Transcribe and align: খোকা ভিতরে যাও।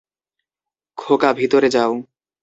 খোকা 0.97 1.29
ভিতরে 1.33 1.67
যাও। 1.69 1.93